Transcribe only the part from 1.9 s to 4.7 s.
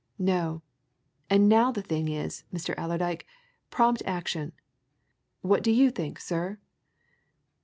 is, Mr. Allerdyke prompt action!